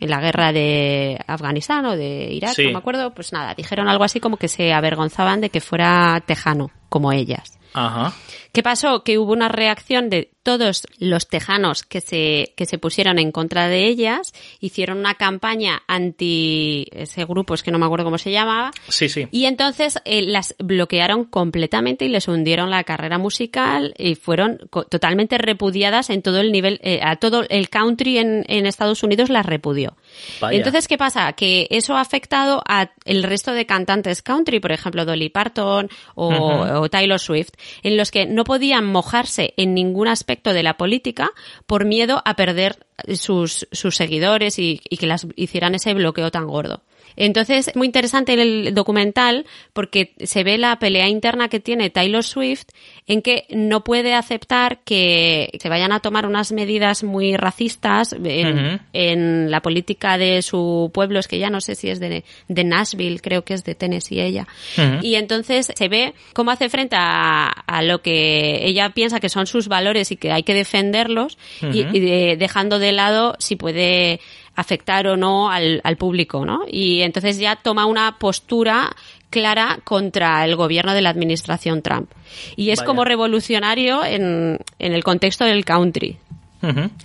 [0.00, 2.66] en la guerra de Afganistán o de Irak, sí.
[2.66, 6.22] no me acuerdo, pues nada, dijeron algo así como que se avergonzaban de que fuera
[6.26, 7.58] tejano, como ellas.
[7.74, 8.14] Ajá.
[8.52, 9.02] ¿Qué pasó?
[9.02, 13.66] Que hubo una reacción de todos los tejanos que se, que se pusieron en contra
[13.66, 18.30] de ellas, hicieron una campaña anti ese grupo, es que no me acuerdo cómo se
[18.30, 18.70] llamaba.
[18.88, 19.26] Sí, sí.
[19.32, 24.58] Y entonces eh, las bloquearon completamente y les hundieron la carrera musical y fueron
[24.88, 29.30] totalmente repudiadas en todo el nivel, eh, a todo el country en, en Estados Unidos
[29.30, 29.96] las repudió.
[30.40, 30.56] Vaya.
[30.56, 31.32] Entonces, ¿qué pasa?
[31.32, 36.28] Que eso ha afectado a el resto de cantantes country, por ejemplo, Dolly Parton o,
[36.28, 36.80] uh -huh.
[36.82, 37.50] o Taylor Swift,
[37.82, 41.30] en los que no podían mojarse en ningún aspecto de la política
[41.66, 46.46] por miedo a perder sus, sus seguidores y, y que las hicieran ese bloqueo tan
[46.46, 46.82] gordo.
[47.16, 52.66] Entonces, muy interesante el documental porque se ve la pelea interna que tiene Taylor Swift
[53.06, 58.20] en que no puede aceptar que se vayan a tomar unas medidas muy racistas en,
[58.22, 58.80] uh -huh.
[58.92, 62.64] en la política de su pueblo, es que ya no sé si es de, de
[62.64, 64.46] Nashville, creo que es de Tennessee ella.
[64.76, 64.98] Uh -huh.
[65.02, 69.46] Y entonces se ve cómo hace frente a, a, lo que ella piensa que son
[69.46, 71.92] sus valores y que hay que defenderlos uh -huh.
[71.92, 74.20] y, y de, dejando de lado si puede
[74.56, 76.62] afectar o no al, al público, ¿no?
[76.68, 78.94] Y entonces ya toma una postura
[79.30, 82.10] clara contra el gobierno de la administración Trump.
[82.56, 82.86] Y es Vaya.
[82.86, 86.18] como revolucionario en, en, el contexto del country.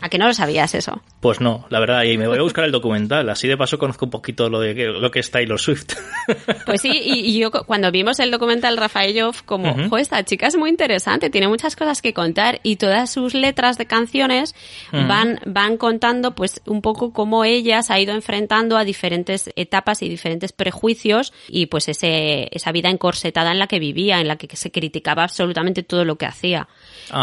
[0.02, 1.02] ¿A que no lo sabías eso?
[1.20, 4.06] Pues no, la verdad, y me voy a buscar el documental, así de paso conozco
[4.06, 5.94] un poquito lo de que- lo que es Taylor Swift.
[6.66, 9.76] Pues sí, y, y yo cu- cuando vimos el documental Rafaelov, como.
[9.90, 13.78] "Jo, esta chica es muy interesante, tiene muchas cosas que contar y todas sus letras
[13.78, 14.54] de canciones
[14.92, 20.02] van, van contando pues un poco cómo ella se ha ido enfrentando a diferentes etapas
[20.04, 24.36] y diferentes prejuicios y pues ese, esa vida encorsetada en la que vivía, en la
[24.38, 26.68] que se criticaba absolutamente todo lo que hacía.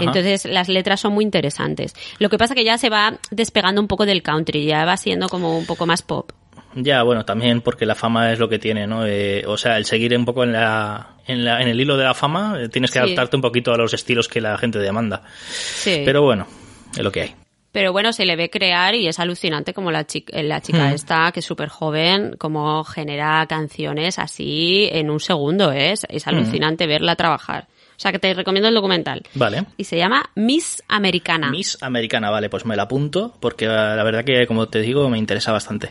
[0.01, 1.95] Entonces las letras son muy interesantes.
[2.19, 5.29] Lo que pasa que ya se va despegando un poco del country, ya va siendo
[5.29, 6.31] como un poco más pop.
[6.75, 9.07] ya, bueno, también porque la fama es lo que tiene, ¿no?
[9.07, 12.05] Eh, o sea, el seguir un poco en la, en la, en el hilo de
[12.05, 13.05] la fama, eh, tienes que Sí.
[13.05, 15.23] adaptarte un poquito a los estilos que la gente demanda.
[15.51, 16.03] Sí.
[16.05, 16.47] Pero bueno,
[16.93, 17.35] es lo que hay.
[17.73, 20.95] Pero bueno, se le ve crear y es alucinante como la chica, la chica Mm.
[20.95, 25.93] esta, que es súper joven, como genera canciones así en un segundo, ¿eh?
[25.93, 27.69] es, es alucinante verla trabajar.
[27.97, 29.23] O sea que te recomiendo el documental.
[29.35, 29.65] Vale.
[29.77, 31.51] Y se llama Miss Americana.
[31.51, 35.19] Miss Americana, vale, pues me la apunto porque la verdad que, como te digo, me
[35.19, 35.91] interesa bastante.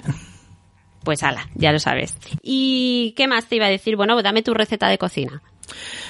[1.03, 2.17] Pues ala, ya lo sabes.
[2.41, 3.95] ¿Y qué más te iba a decir?
[3.95, 5.41] Bueno, dame tu receta de cocina.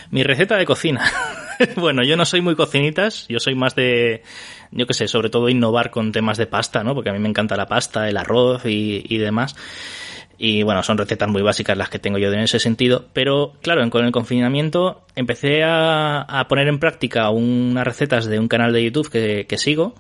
[0.10, 1.04] Mi receta de cocina.
[1.76, 4.24] bueno, yo no soy muy cocinitas, yo soy más de,
[4.72, 6.94] yo qué sé, sobre todo innovar con temas de pasta, ¿no?
[6.94, 9.56] Porque a mí me encanta la pasta, el arroz y, y demás.
[10.38, 13.06] Y bueno, son recetas muy básicas las que tengo yo en ese sentido.
[13.14, 18.48] Pero claro, con el confinamiento empecé a, a poner en práctica unas recetas de un
[18.48, 19.96] canal de YouTube que, que sigo,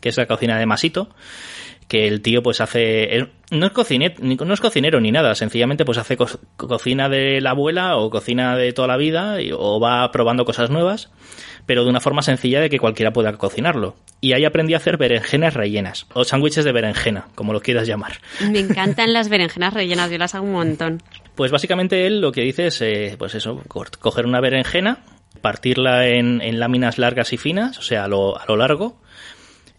[0.00, 1.08] que es la cocina de Masito
[1.88, 5.84] que el tío pues hace no es cocinero ni, no es cocinero ni nada sencillamente
[5.86, 9.80] pues hace co- cocina de la abuela o cocina de toda la vida y- o
[9.80, 11.10] va probando cosas nuevas
[11.64, 14.98] pero de una forma sencilla de que cualquiera pueda cocinarlo y ahí aprendí a hacer
[14.98, 18.12] berenjenas rellenas o sándwiches de berenjena como lo quieras llamar
[18.50, 21.02] Me encantan las berenjenas rellenas, yo las hago un montón.
[21.34, 24.98] pues básicamente él lo que dice es, eh, pues eso, co- coger una berenjena,
[25.40, 29.00] partirla en, en láminas largas y finas, o sea, a lo, a lo largo,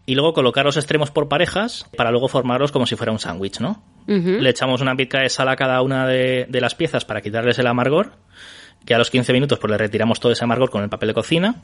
[0.10, 3.60] y luego colocar los extremos por parejas para luego formarlos como si fuera un sándwich,
[3.60, 3.84] ¿no?
[4.08, 7.60] Le echamos una pizca de sal a cada una de, de las piezas para quitarles
[7.60, 8.14] el amargor,
[8.86, 11.14] que a los 15 minutos pues le retiramos todo ese amargor con el papel de
[11.14, 11.62] cocina.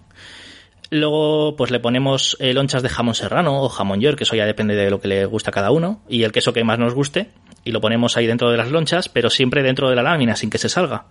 [0.91, 4.45] Luego, pues le ponemos eh, lonchas de jamón serrano o jamón york, que eso ya
[4.45, 6.93] depende de lo que le gusta a cada uno, y el queso que más nos
[6.93, 7.31] guste,
[7.63, 10.51] y lo ponemos ahí dentro de las lonchas, pero siempre dentro de la lámina, sin
[10.51, 11.05] que se salga.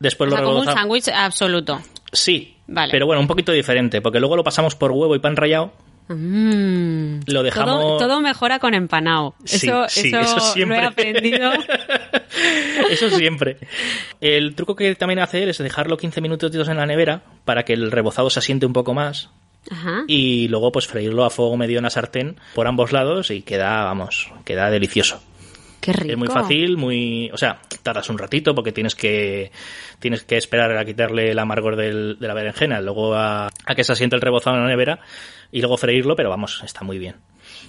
[0.00, 1.80] Después O sea, lo como un sándwich absoluto.
[2.10, 2.90] Sí, Vale.
[2.90, 5.72] pero bueno, un poquito diferente, porque luego lo pasamos por huevo y pan rallado,
[6.08, 7.20] Mm.
[7.26, 9.34] Lo dejamos- Todo, todo mejora con empanado.
[9.44, 10.78] Sí, eso, sí, eso, eso siempre.
[10.78, 11.50] lo he aprendido.
[12.90, 13.58] Eso siempre.
[14.20, 17.72] El truco que también hace él es dejarlo 15 minutitos en la nevera para que
[17.72, 19.30] el rebozado se asiente un poco más
[19.70, 20.02] Ajá.
[20.08, 23.84] y luego pues freírlo a fuego medio en la sartén por ambos lados y queda,
[23.84, 25.22] vamos, queda delicioso.
[25.80, 26.10] Qué rico.
[26.12, 29.52] Es muy fácil, muy, o sea, tardas un ratito porque tienes que
[30.00, 33.84] tienes que esperar a quitarle el amargor del- de la berenjena, luego a, a que
[33.84, 34.98] se asiente el rebozado en la nevera
[35.52, 37.14] y luego freírlo, pero vamos, está muy bien.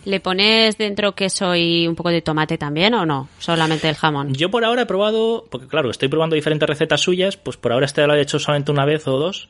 [0.05, 3.27] ¿Le pones dentro queso y un poco de tomate también o no?
[3.39, 4.33] Solamente el jamón.
[4.33, 7.85] Yo por ahora he probado, porque claro, estoy probando diferentes recetas suyas, pues por ahora
[7.85, 9.49] este lo he hecho solamente una vez o dos.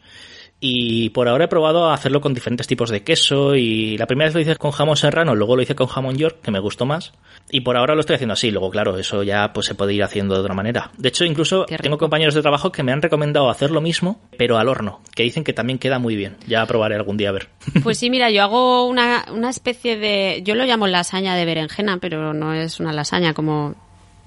[0.59, 3.55] Y por ahora he probado a hacerlo con diferentes tipos de queso.
[3.55, 6.41] Y la primera vez lo hice con jamón serrano, luego lo hice con jamón york,
[6.41, 7.13] que me gustó más.
[7.51, 8.51] Y por ahora lo estoy haciendo así.
[8.51, 10.91] Luego, claro, eso ya pues se puede ir haciendo de otra manera.
[10.97, 14.57] De hecho, incluso tengo compañeros de trabajo que me han recomendado hacer lo mismo, pero
[14.57, 16.37] al horno, que dicen que también queda muy bien.
[16.47, 17.49] Ya probaré algún día a ver.
[17.83, 20.41] Pues sí, mira, yo hago una, una especie de...
[20.43, 23.75] Yo lo llamo lasaña de berenjena, pero no es una lasaña como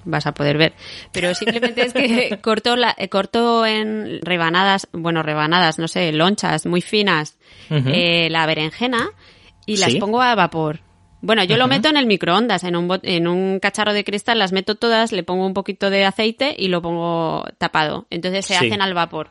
[0.05, 0.73] vas a poder ver.
[1.11, 6.65] Pero simplemente es que corto, la, eh, corto en rebanadas, bueno, rebanadas, no sé, lonchas
[6.65, 7.37] muy finas,
[7.69, 9.09] eh, la berenjena
[9.65, 9.99] y las Sí.
[9.99, 10.79] pongo a vapor.
[11.21, 14.53] Bueno, yo lo meto en el microondas, en un, en un cacharro de cristal, las
[14.53, 18.07] meto todas, le pongo un poquito de aceite y lo pongo tapado.
[18.09, 18.65] Entonces se Sí.
[18.67, 19.29] hacen al vapor.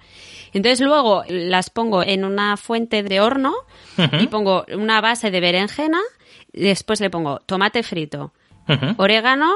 [0.52, 3.54] Entonces luego las pongo en una fuente de horno
[4.20, 6.00] y pongo una base de berenjena,
[6.52, 8.34] después le pongo tomate frito,
[8.98, 9.54] orégano,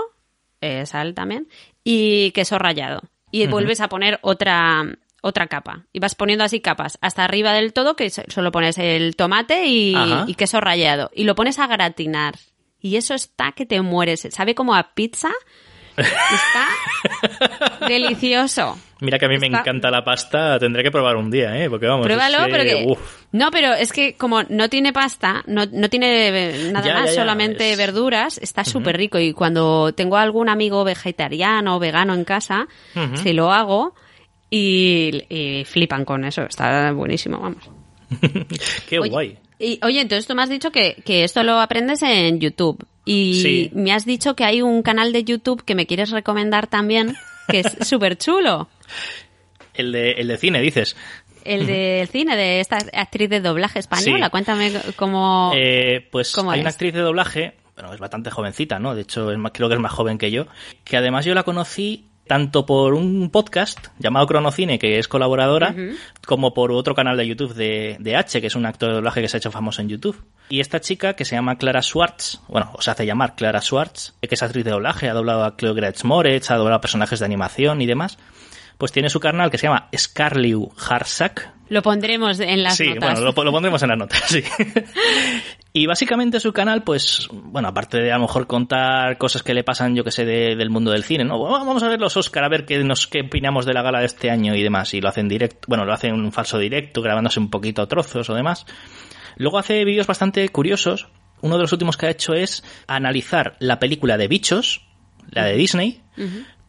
[0.63, 1.49] eh, sal también,
[1.85, 3.03] y queso rallado.
[3.31, 4.85] Y vuelves a poner otra,
[5.21, 5.85] otra capa.
[5.93, 9.67] Y vas poniendo así capas hasta arriba del todo, que so- solo pones el tomate
[9.67, 9.95] y,
[10.27, 11.11] y queso rallado.
[11.15, 12.37] Y lo pones a gratinar.
[12.81, 14.27] Y eso está que te mueres.
[14.31, 15.31] ¿Sabe como a pizza?
[15.97, 16.69] Está
[17.87, 18.79] delicioso.
[19.03, 21.69] Mira que a mí me encanta la pasta, tendré que probar un día, ¿eh?
[21.69, 23.23] Porque vamos, Pruébalo, es que, uf.
[23.33, 27.11] No, pero es que como no tiene pasta, no, no tiene eh, nada Ya, más,
[27.11, 29.19] ya, ya, solamente es- verduras, está súper rico.
[29.19, 32.69] Y cuando tengo algún amigo vegetariano o vegano en casa,
[33.15, 33.95] se lo hago
[34.51, 36.43] y, y flipan con eso.
[36.43, 37.69] Está buenísimo, vamos.
[38.89, 39.39] Qué Oye, guay.
[39.59, 42.85] Y, oye, entonces tú me has dicho que, que esto lo aprendes en YouTube.
[43.05, 43.71] Y Sí.
[43.75, 47.15] me has dicho que hay un canal de YouTube que me quieres recomendar también,
[47.53, 48.69] que es súper chulo.
[49.75, 50.97] El de, el de cine, dices.
[51.45, 54.31] El del cine, de esta actriz de doblaje española.
[54.31, 55.53] Cuéntame cómo.
[55.55, 56.63] Eh, pues ¿Cómo hay es?
[56.63, 58.95] una actriz de doblaje, bueno, es bastante jovencita, ¿no?
[58.95, 60.47] De hecho, es más, creo que es más joven que yo.
[60.85, 65.75] Que además yo la conocí tanto por un podcast llamado Cronocine, que es colaboradora,
[66.27, 69.21] como por otro canal de YouTube de, de H, que es un actor de doblaje
[69.21, 70.23] que se ha hecho famoso en YouTube.
[70.49, 74.15] Y esta chica, que se llama Clara Schwartz, bueno, o se hace llamar Clara Schwartz,
[74.21, 77.25] que es actriz de doblaje, ha doblado a Cleo Gretz Moretz, ha doblado personajes de
[77.27, 78.19] animación y demás,
[78.79, 83.21] pues tiene su canal que se llama Scarliu Harsak, Lo pondremos en las sí, notas.
[83.21, 84.43] bueno, lo, lo pondremos en las notas, sí.
[85.75, 89.65] y básicamente su canal, pues, bueno, aparte de a lo mejor contar cosas que le
[89.65, 91.39] pasan, yo que sé, de- del mundo del cine, ¿no?
[91.41, 94.07] Vamos a ver los Oscar, a ver qué, nos, qué opinamos de la gala de
[94.07, 94.93] este año y demás.
[94.93, 98.35] Y lo hacen directo, bueno, lo hacen un falso directo, grabándose un poquito trozos o
[98.35, 98.67] demás.
[99.37, 101.09] Luego hace vídeos bastante curiosos.
[101.41, 104.87] Uno de los últimos que ha hecho es analizar la película de Bichos,
[105.31, 106.03] la de Disney,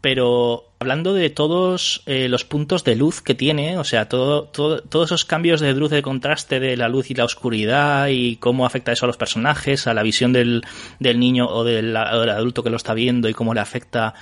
[0.04, 4.82] pero hablando de todos eh, los puntos de luz que tiene, o sea, todo, todo-
[4.82, 8.66] todos esos cambios de luz, de contraste de la luz y la oscuridad y cómo
[8.66, 10.66] afecta eso a los personajes, a la visión del,
[11.00, 14.14] del niño o del, adulto que lo está viendo y cómo le afecta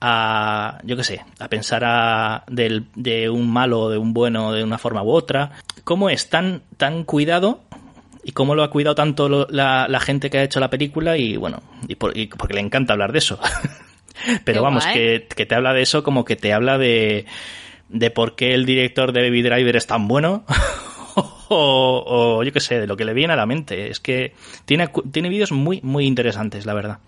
[0.00, 4.64] a, yo qué sé, a pensar a, del, de un malo de un bueno de
[4.64, 5.50] una forma u otra.
[5.84, 7.60] Cómo es tan, tan cuidado
[8.24, 11.18] y cómo lo ha cuidado tanto lo- la, la gente que ha hecho la película
[11.18, 13.38] y bueno, y, por- y porque le encanta hablar de eso.
[14.44, 17.26] Pero Qué vamos, que, que te habla de eso como que te habla de,
[17.88, 20.44] de por qué el director de Baby Driver es tan bueno.
[21.48, 23.90] o, o yo qué sé, de lo que le viene a la mente.
[23.90, 26.98] Es que tiene, tiene vídeos muy, muy interesantes, la verdad.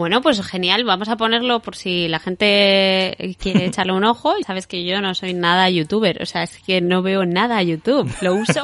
[0.00, 4.34] Bueno, pues genial, vamos a ponerlo por si la gente quiere echarle un ojo.
[4.46, 7.62] Sabes que yo no soy nada youtuber, o sea, es que no veo nada a
[7.62, 8.10] YouTube.
[8.22, 8.62] Lo uso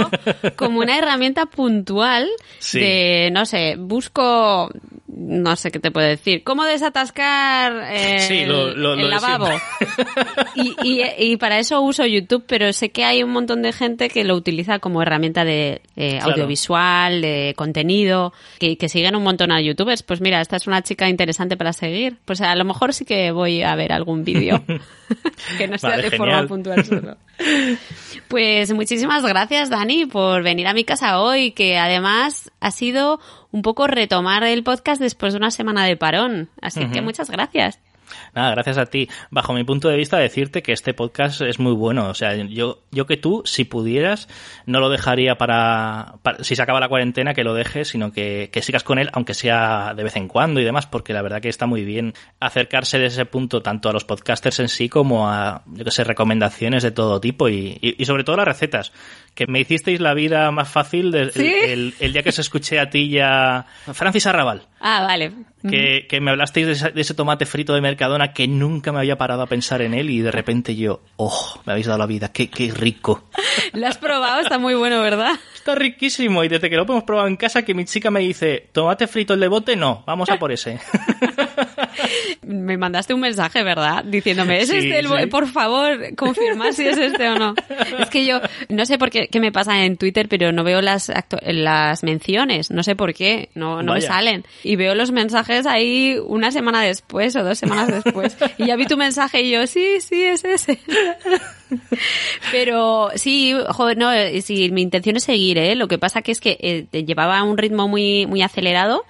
[0.56, 2.26] como una herramienta puntual
[2.58, 2.80] Sí.
[2.80, 4.70] de, no sé, busco,
[5.08, 9.48] no sé qué te puedo decir, cómo desatascar eh, Sí, lo- lo- el lavabo.
[10.54, 14.08] Y, y, y para eso uso YouTube, pero sé que hay un montón de gente
[14.08, 16.32] que lo utiliza como herramienta de eh, Claro.
[16.32, 20.02] audiovisual, de contenido, que, que siguen un montón a youtubers.
[20.02, 21.25] Pues mira, esta es una chica interesante
[21.56, 22.18] para seguir.
[22.24, 24.62] Pues a lo mejor sí que voy a ver algún vídeo
[25.58, 26.18] que no sea Vale, de genial.
[26.34, 27.16] forma puntual solo.
[28.28, 33.20] Pues muchísimas gracias, Dani, por venir a mi casa hoy, que además ha sido
[33.52, 36.48] un poco retomar el podcast después de una semana de parón.
[36.60, 37.78] Así que muchas gracias.
[38.34, 39.08] Nada, gracias a ti.
[39.30, 42.08] Bajo mi punto de vista, decirte que este podcast es muy bueno.
[42.08, 44.28] O sea, yo, yo que tú, si pudieras,
[44.66, 48.62] no lo dejaría para, si se acaba la cuarentena, que lo dejes, sino que, que
[48.62, 51.48] sigas con él, aunque sea de vez en cuando y demás, porque la verdad que
[51.48, 55.62] está muy bien acercarse de ese punto tanto a los podcasters en sí como a,
[55.66, 58.92] yo que sé, recomendaciones de todo tipo y sobre todo las recetas.
[59.36, 61.46] Que me hicisteis la vida más fácil de- ¿Sí?
[61.46, 63.66] el, el- el día que os escuché a ti ya.
[63.92, 65.30] Francis Arrabal Ah, vale.
[65.68, 68.98] que, que me hablasteis de ese, de ese tomate frito de Mercadona que nunca me
[69.00, 72.06] había parado a pensar en él y de repente yo, oh, me habéis dado la
[72.06, 73.28] vida, qué, qué rico.
[73.74, 75.32] Lo has probado, está muy bueno, ¿verdad?
[75.54, 78.68] Está riquísimo y desde que lo hemos probado en casa que mi chica me dice,
[78.72, 80.78] tomate frito el de bote, no, vamos a por ese.
[82.46, 84.04] Me mandaste un mensaje, ¿verdad?
[84.04, 85.26] Diciéndome, ¿es Sí, este el sí.
[85.26, 87.54] Por favor, confirmar si es este o no.
[87.98, 90.80] Es que yo no sé por qué, qué me pasa en Twitter, pero no veo
[90.82, 91.10] las,
[91.42, 92.70] las menciones.
[92.70, 94.44] No sé por qué, no, no me salen.
[94.62, 98.36] Y veo los mensajes ahí una semana después o dos semanas después.
[98.58, 100.78] Y ya vi tu mensaje y yo, sí, sí, es ese.
[102.52, 105.74] Pero sí, joder, no, eh, sí, mi intención es seguir, ¿eh?
[105.74, 109.04] Lo que pasa que es que eh, llevaba un ritmo muy, muy acelerado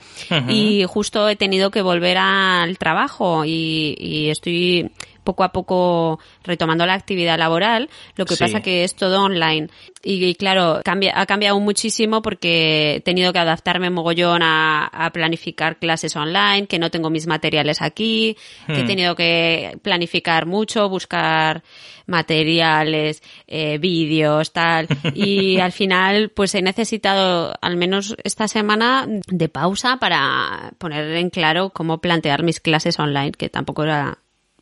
[0.48, 4.90] y justo he tenido que volver al trabajo y, y estoy
[5.26, 8.44] poco a poco retomando la actividad laboral, lo que Sí.
[8.44, 9.68] pasa que es todo online.
[10.02, 15.10] Y, y claro, cambia, ha cambiado muchísimo porque he tenido que adaptarme mogollón a, a
[15.10, 18.86] planificar clases online, que no tengo mis materiales aquí, que he Hmm.
[18.86, 21.62] tenido que planificar mucho, buscar
[22.06, 24.88] materiales, eh, vídeos, tal.
[25.14, 31.30] Y al final, pues he necesitado, al menos esta semana, de pausa para poner en
[31.30, 34.18] claro cómo plantear mis clases online, que tampoco era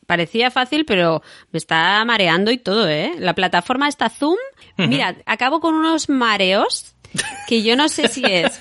[0.07, 3.13] parecía fácil, pero me está mareando y todo, ¿eh?
[3.19, 4.39] La plataforma está Zoom.
[4.77, 6.95] Mira, acabo con unos mareos
[7.47, 8.61] que yo no sé si es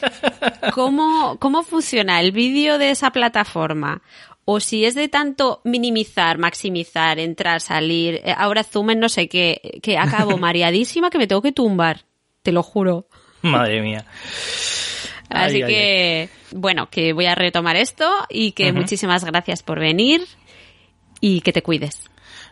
[0.73, 4.01] cómo, cómo funciona el vídeo de esa plataforma
[4.45, 9.29] o si es de tanto minimizar, maximizar, entrar, salir, eh, ahora zoom en no sé
[9.29, 12.01] qué, que acabo mareadísima que me tengo que tumbar,
[12.41, 13.07] te lo juro.
[13.41, 14.05] Madre mía.
[15.29, 19.79] Así Ay, ay, que, bueno, que voy a retomar esto y que muchísimas gracias por
[19.79, 20.21] venir
[21.25, 22.01] y que te cuides.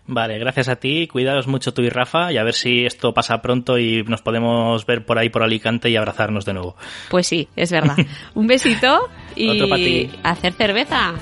[0.07, 3.41] Vale, gracias a ti, cuidaos mucho tú y Rafa y a ver si esto pasa
[3.41, 6.77] pronto y nos podemos ver por ahí por Alicante y abrazarnos de nuevo.
[7.09, 7.97] Pues sí, es verdad.
[8.33, 10.09] Un besito y Otro pa' ti.
[10.23, 11.15] hacer cerveza.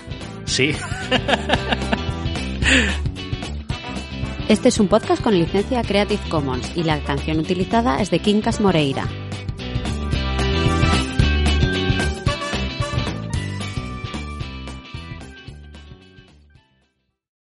[0.45, 0.73] Sí.
[4.47, 8.61] Este es un podcast con licencia Creative Commons y la canción utilizada es de Quincas
[8.61, 9.07] Moreira.